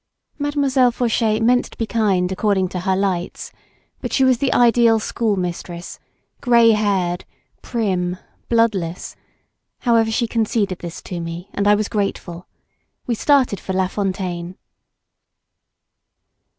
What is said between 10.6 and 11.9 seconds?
this to me and I was